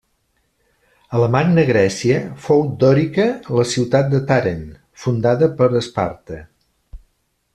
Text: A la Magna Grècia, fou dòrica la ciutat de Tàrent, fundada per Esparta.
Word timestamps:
A 1.17 1.19
la 1.23 1.27
Magna 1.35 1.65
Grècia, 1.67 2.15
fou 2.45 2.63
dòrica 2.85 3.27
la 3.59 3.67
ciutat 3.73 4.09
de 4.15 4.23
Tàrent, 4.33 4.65
fundada 5.05 5.51
per 5.61 5.69
Esparta. 5.83 6.43